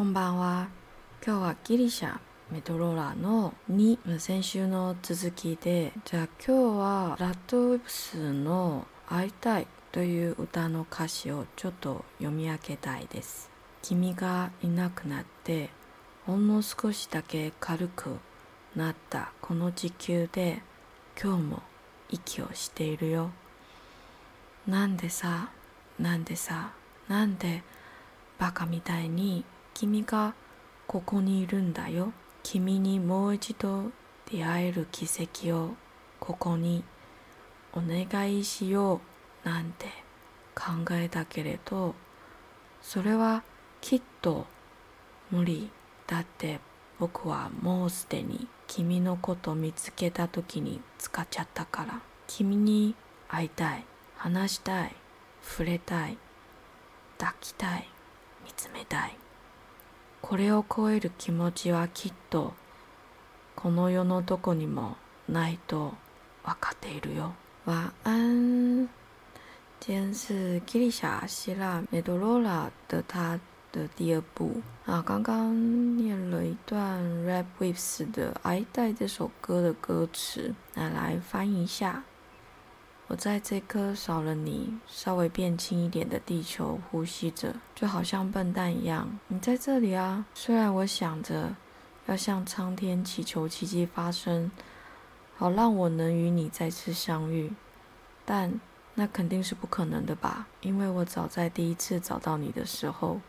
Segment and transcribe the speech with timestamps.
[0.00, 0.68] こんばんは。
[1.22, 2.18] 今日はギリシャ
[2.50, 13.50] メトローラの2先週の続きで、じゃあ今日はラッドウィプスの会いたいという歌の歌詞をちょっと読み上げたいです。
[13.82, 15.68] 君がいなくなって
[16.24, 18.16] ほんの少しだけ軽く
[18.74, 20.62] なったこの地球で
[21.22, 21.62] 今日も
[22.08, 23.32] 息をしているよ。
[24.66, 25.50] なんでさ、
[25.98, 26.72] なんでさ、
[27.06, 27.62] なんで
[28.38, 29.44] バカみたいに
[29.80, 30.34] 君が
[30.86, 32.12] ここにいるんだよ。
[32.42, 33.84] 君にもう一度
[34.30, 35.70] 出会える奇跡を
[36.18, 36.84] ここに
[37.72, 39.00] お願いしよ
[39.42, 39.86] うなんて
[40.54, 41.94] 考えたけれど、
[42.82, 43.42] それは
[43.80, 44.44] きっと
[45.30, 45.70] 無理。
[46.06, 46.60] だって
[46.98, 52.02] 僕はもうすでに君のこと見つけた時に使っちゃったから。
[52.26, 52.94] 君に
[53.28, 53.86] 会いたい。
[54.18, 54.94] 話したい。
[55.42, 56.18] 触れたい。
[57.16, 57.88] 抱きたい。
[58.44, 59.16] 見つめたい。
[60.22, 62.54] これを超える気持ちはきっと
[63.56, 64.96] この世のどこにも
[65.28, 65.94] ないと
[66.44, 67.34] 分かっているよ。
[67.66, 68.88] 晚安
[69.80, 73.40] 今天是吉丽莎希腊梅多罗拉的她
[73.72, 82.04] 的第二部啊，刚刚念了一段 Rap Waves 的《爱戴》这首歌的歌词，那来翻译一下。
[83.10, 89.18] 我在这颗少了你、稍微变轻一点的地球呼吸着，就好像笨蛋一样。
[89.26, 90.24] 你在这里啊！
[90.32, 91.56] 虽然我想着
[92.06, 94.48] 要向苍天祈求奇迹发生，
[95.36, 97.52] 好让我能与你再次相遇，
[98.24, 98.60] 但
[98.94, 100.46] 那肯定是不可能的吧？
[100.60, 103.20] 因为我早在第一次找到你的时候。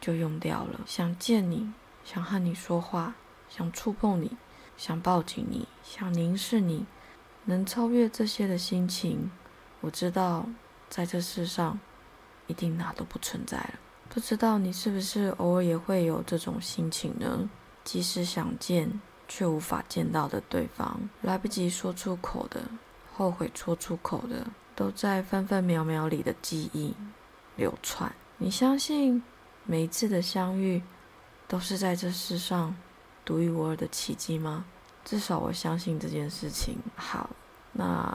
[0.00, 0.80] 就用掉了。
[0.86, 1.74] 想见你，
[2.06, 3.16] 想和你说话，
[3.50, 4.34] 想触碰你，
[4.78, 6.86] 想抱紧你，想凝视你，
[7.50, 9.30] 能超越这些的心情，
[9.80, 10.46] 我知道
[10.88, 11.78] 在这世上
[12.46, 13.74] 一定哪都不存在了。
[14.08, 17.50] 不知道你是不是偶尔也会有这种心情呢？
[17.84, 22.62] 即使想见，却无法见到的对方，来不及说出口的，
[23.12, 24.46] 后悔说出口的，
[24.76, 26.94] 都在分分秒秒里的记忆
[27.56, 28.10] 流窜。
[28.38, 29.22] 你相信？
[29.64, 30.82] 每一次的相遇，
[31.46, 32.74] 都是在这世上
[33.24, 34.64] 独一无二的奇迹吗？
[35.04, 36.76] 至少我相信这件事情。
[36.96, 37.30] 好，
[37.72, 38.12] 那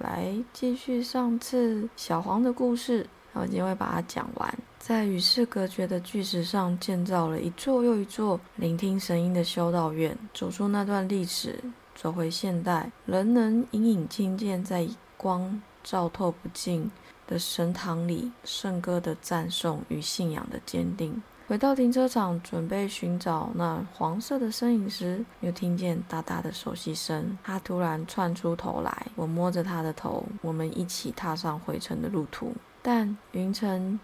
[0.00, 4.58] 来继续上次小黄的故事，我今天会把它讲完。
[4.78, 11.58] 在与世隔绝的巨石上建造了一座又一座聆听声音的修道院，走出那段历史，
[11.94, 16.90] 走回现代，仍能隐隐听见在光照透不尽
[17.28, 21.22] 的神堂里圣歌的赞颂与信仰的坚定。
[21.52, 27.36] 回到停车场，准备寻找那黄色的身影时，又听见哒哒的熟悉声。
[27.44, 32.54] 他突然窜出头来，我摸着他的头，我们一起踏上回程的路途。
[32.80, 34.00] 但云层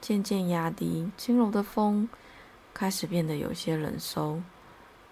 [0.00, 2.08] 渐渐压低，轻柔的风
[2.72, 4.40] 开始变得有些冷收。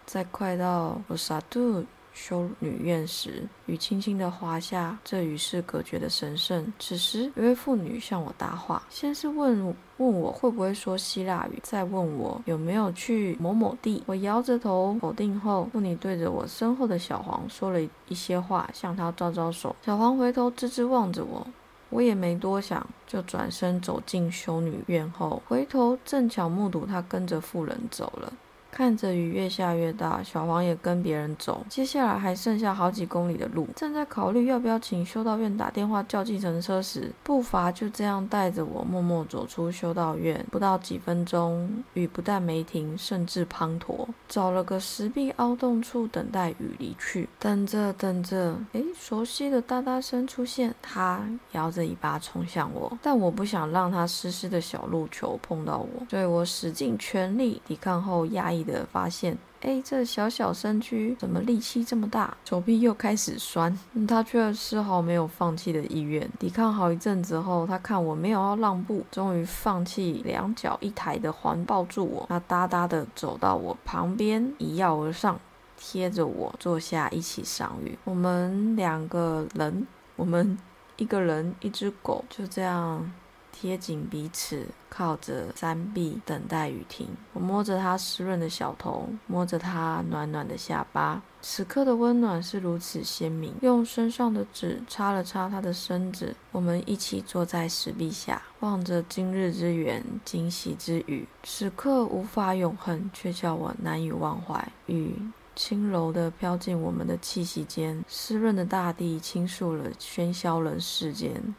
[0.06, 1.84] 在快到罗萨杜
[2.14, 6.72] 修女院时，雨轻轻地滑下这与世隔绝的神圣。
[6.78, 14.02] 此时，有位妇女向我搭话，先是问问我会不会说希腊语，再问我有没有去某某地。
[14.06, 19.75] 我摇着头否定后，妇女对着我身后的小黄说了一些话，向他招招手。
[19.84, 21.46] 小黄回头直直望着我，
[21.91, 28.32] 我也没多想，就转身走进修女院后，回头正巧目睹她跟着妇人走了。
[28.74, 31.64] 看着雨越下越大，小黄也跟别人走。
[31.68, 40.44] 接下来还剩下好几公里的路，正在考虑要不要请修道院打电话叫计程车时，步伐就这样带着我默默走出修道院。
[40.50, 44.08] 不到几分钟，雨不但没停，甚至滂沱。
[44.28, 47.28] 找了个石壁凹洞处等待雨离去。
[47.38, 58.63] 等着等着，诶，熟悉的哒哒声出现，它摇着尾巴冲向我，但我不想让它湿湿的小路球碰到我，所以我使尽全力抵抗后压抑。
[58.64, 62.36] 的发现，哎，这小小身躯怎么力气这么大？
[62.44, 66.28] 手臂又开始酸，他却丝毫没有放弃的意愿。
[66.38, 72.26] 抵抗好一阵子后，他看我没有要让步，终于放弃，两脚一抬的环抱住我。
[72.28, 75.38] 他哒哒的走到我旁边，一跃而上，
[75.76, 77.99] 贴着我坐下，一起赏雨。
[78.05, 80.58] 我们两个人，我们
[80.96, 83.12] 一个人，一只狗，就这样。
[83.56, 87.08] 贴紧彼此，靠着山壁等待雨停。
[87.32, 91.22] 我摸着他湿润的小头，摸着他暖暖的下巴。
[91.40, 93.54] 此刻的温暖是如此鲜明。
[93.60, 101.28] 用身上的纸擦了擦他的身子，我们一起坐在石壁下，望着今日之圆，今夕之雨。
[101.44, 104.66] 此刻无法永恒，却叫我难以忘怀。
[104.86, 105.14] 雨
[105.54, 111.54] 轻柔地飘进我们的气息间，湿润的大地倾诉了喧嚣人世间。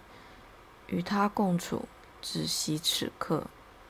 [0.88, 1.84] 与他共处，
[2.22, 3.44] 只惜此刻。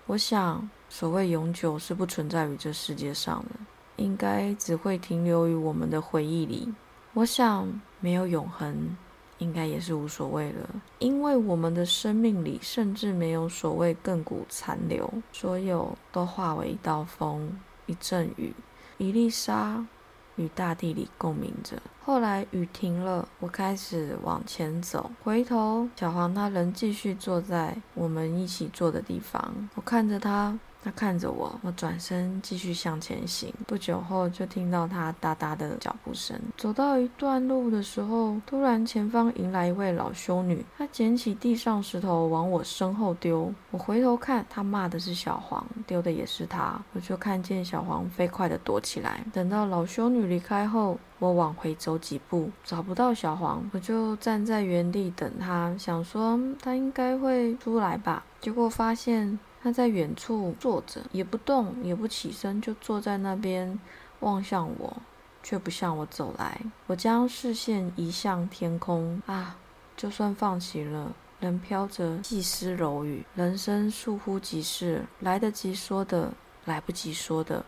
[0.08, 3.56] 我想，所谓永久是不存在于这世界上的，
[3.96, 6.74] 应该只会停留于我们的回忆里。
[7.14, 7.68] 我想，
[8.00, 8.96] 没有永恒，
[9.40, 10.70] 应该也是无所谓了，
[11.00, 18.54] 因为我们的生命里甚至没有所谓亘古残留，所有都化为一道风，一阵雨，
[18.98, 19.86] 一粒沙。
[20.36, 21.82] 与大地里共鸣着。
[22.04, 29.70] 后来雨停了，我开始往前走，回头，小黄他仍继续坐在我们一起坐的地方。
[29.76, 30.58] 我看着他。
[30.86, 33.52] 他看着我，我转身继续向前行。
[33.66, 36.40] 不久后，就听到他哒哒的脚步声。
[36.58, 40.64] 走到一段路的时候，突然前方迎来一位老修女。
[40.78, 43.52] 她捡起地上石头往我身后丢。
[43.72, 46.80] 我回头看，她骂的是小黄，丢的也是他。
[46.94, 49.26] 我就看见小黄飞快的躲起来。
[49.34, 58.24] 等到老修女离开后，我往回走几步，找不到小黄，我就站在原地等他，想说他应该会出来吧。
[58.40, 59.40] 结果发现。
[59.66, 63.80] 他在远处坐着，也不动，也不起身，就坐在那边
[64.20, 64.96] 望向我，
[65.42, 66.62] 却不向我走来。
[66.86, 69.58] 我将视线移向天空，啊，
[69.98, 73.26] 就算放弃了，仍飘着细丝柔雨。
[73.34, 76.32] 人生倏忽即逝，来得及说的，
[76.66, 77.66] 来不及说的，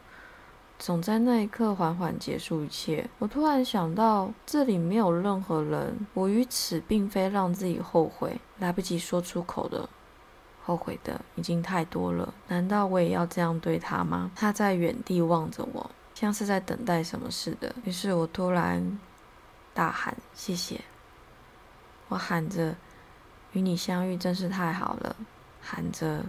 [0.77, 3.09] 总在那一刻缓缓结束一切。
[3.17, 9.89] 我突然想到，这里没有任何人，我于此并非让自己后悔，来不及说出口的。
[10.67, 14.29] 后悔的已经太多了，难道我也要这样对他吗？
[14.35, 17.73] 他在原地望着我，像是在等待什么似的。
[17.85, 18.99] 于是我突然
[19.73, 20.81] 大喊：“谢谢！”
[22.09, 22.75] 我喊着
[23.53, 25.15] ：“与你相遇真是太好了！”
[25.63, 26.25] 喊着：“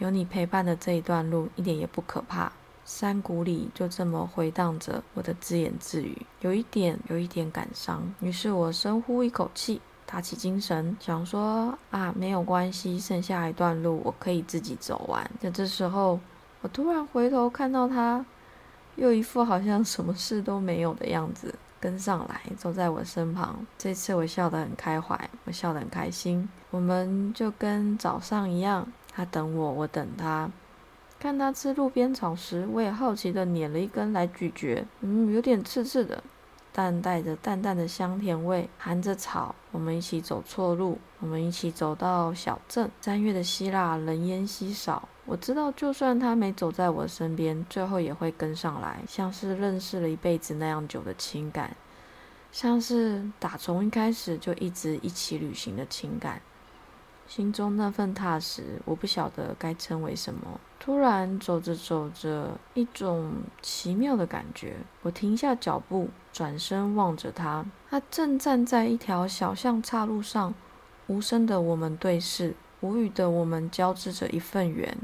[0.00, 2.50] 有你陪伴的这一段路一点也不可怕。”
[2.86, 8.14] 山谷里就这么回荡着我的自言自语，有一点，有一点感伤。
[8.20, 9.82] 于是我深呼一口气。
[10.06, 15.28] 打起精神，想说啊，没有关系，剩下一段路我可以自己走完。
[15.40, 16.20] 在这时候，
[16.60, 18.24] 我突然回头看到他，
[18.96, 23.66] 又一副好像什么事都没有的样子，跟上来，走在我身旁。
[23.76, 26.48] 这次我笑得很开怀，我笑得很开心。
[26.70, 30.50] 我们就跟早上一样，他等我，我等他。
[31.18, 36.22] 看他吃路边草时，我也好奇的捻了一根来咀嚼，嗯，有点刺刺的。
[36.76, 42.90] 但带着淡淡的香甜味，含着草，我们一起走错路，我们一起走到小镇。
[43.00, 51.76] 三月的希腊人烟稀少，我知道，就算他没走在我身边，最后也会跟上来，像是认识了一辈子那样久的情感，
[52.50, 56.42] 像是打从一开始就一直一起旅行的情感。
[57.26, 60.60] 心中那份踏实，我不晓得该称为什么。
[60.78, 63.32] 突然走着走着，一种
[63.62, 67.64] 奇妙的感觉，我停下脚步，转身望着他。
[67.88, 70.52] 他正站在一条小巷岔路上，
[71.06, 74.94] 无声的我们对视，无语的我们交织着一份缘，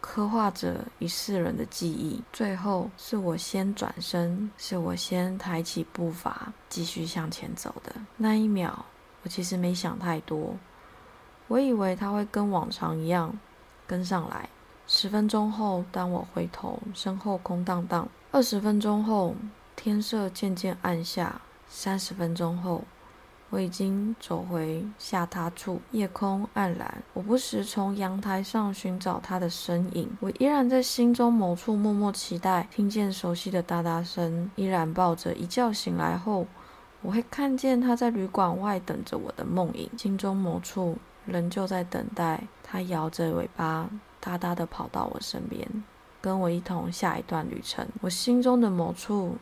[0.00, 2.24] 刻画着一世人的记忆。
[2.32, 8.84] 最后是我先转身，是我先抬起步伐，继续向前走的那一秒，
[9.22, 10.56] 我其实没想太多。
[11.48, 13.38] 我以为他会跟往常一样
[13.86, 14.48] 跟上来。
[14.86, 18.08] 十分钟后，当我回头，身后空荡荡。
[18.30, 19.34] 二十分钟后，
[19.74, 21.40] 天色渐渐暗下。
[21.68, 22.84] 三十分钟后，
[23.50, 27.02] 我已经走回下榻处，夜空暗蓝。
[27.12, 36.46] 我不时从阳台上寻找他的身影，我依然在心中某处默默期待，听见熟悉的哒哒声，依然抱着一觉醒来后，
[37.02, 39.90] 我会看见他在旅馆外等着我的梦影。
[39.96, 40.96] 心中某处。
[41.26, 43.88] 仍旧在等待，它摇着尾巴，
[44.20, 45.68] 哒哒地跑到我身边，
[46.20, 47.86] 跟我一同下一段旅程。
[48.00, 49.36] 我心中的某处，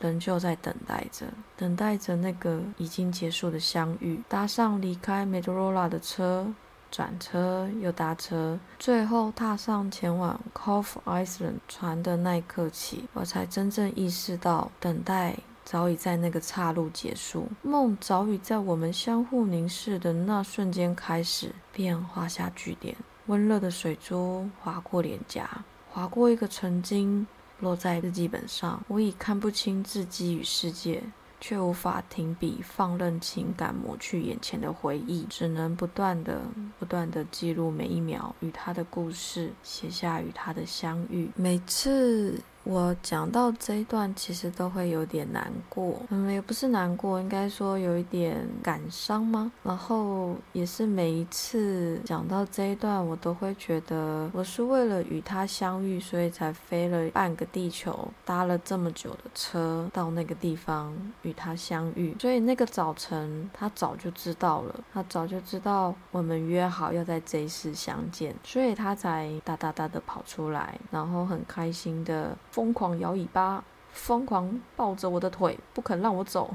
[0.00, 4.20] 仍旧在等待着，等待着那个已经结束的相遇。
[4.28, 6.46] 搭上离开梅多罗拉的车，
[6.90, 15.36] 转车又搭车，最后踏上前往 Cove Island 船的那一刻起，我才真正意识到等待。
[15.64, 22.94] 早已在那个岔路结束，梦早已在我们相互凝视的那瞬间开始，便画下句点。
[23.26, 27.26] 温热的水珠划过脸颊，划过一个曾经，
[27.60, 28.84] 落在日记本上。
[28.88, 31.02] 我已看不清自己与世界，
[31.40, 36.42] 却无法停笔，放任情感抹去眼前的回忆，只能不断的、
[36.78, 41.30] 不断的记录每一秒与他的故事，写下与他的相遇。
[41.34, 42.38] 每次。
[42.64, 49.52] 我讲到这一段，其实都会有点难过，嗯，也不是难过，应该说有一点感伤吗？
[49.62, 60.90] 然后也是每一次讲到这一段，我都会觉得我是为了与他相遇，所以才飞了半个地球，搭了这么久的车到那个地方
[61.20, 62.16] 与他相遇。
[62.18, 76.54] 所以那个早晨，他早就知道了，他早就知道我们约好要在这一世相见，所以他才哒哒哒的跑出来，然后很开心的疯狂摇尾巴，疯狂抱着我的腿，不肯让我走，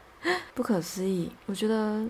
[0.54, 1.32] 不可思议。
[1.46, 2.06] 我觉得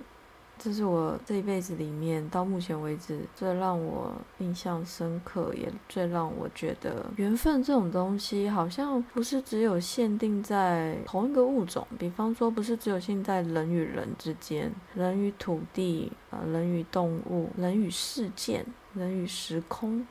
[0.59, 20.05] 这是我这一辈子里面到目前为止最让我印象深刻，也最让我觉得缘分这种东西好像不是只有限定在同一个物种，比方说不是只有限定在人与人之间，人与土地啊，人与动物，人与事件，人与时空。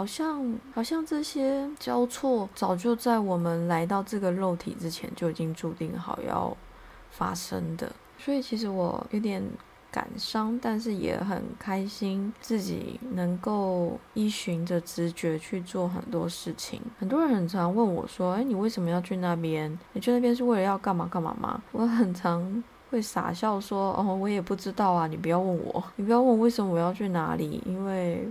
[0.00, 6.56] 好像好像这些交错早就在我们来到这个肉体之前就已经注定好要
[7.10, 9.44] 发生的，所以其实我有点
[9.90, 16.80] 感伤，但是也很开心自己能够依循着直觉去做很多事情。
[16.98, 19.78] 很多人很常问我说：“哎，你为什么要去那边？
[19.92, 28.26] 你去那边是为了要干嘛干嘛吗？”我很常会傻笑说：“哦，我也不知道啊，你不要问我，你不要问为什么我要去哪里，因为。”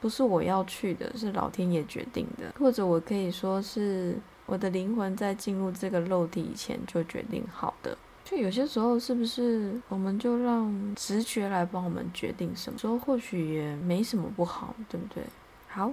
[0.00, 7.96] 不是我要去的，是老天爷决定的，或者我可以说是我的灵魂在进入这个肉体以前就决定好的。
[8.24, 12.78] 就有些时候，是不是我们就让直觉来帮我们决定什么？
[12.78, 15.22] 说或许也没什么不好，对不对？
[15.68, 15.92] 好，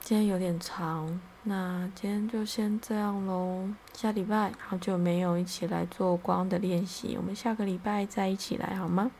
[0.00, 3.68] 今天有点长，那今天就先这样喽。
[3.94, 9.10] 下礼拜好久没有一起来做光的练习，我们下个礼拜再一起来好吗？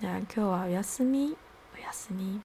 [0.00, 1.34] 那今日はおやすみ、
[1.74, 2.40] おやすみ。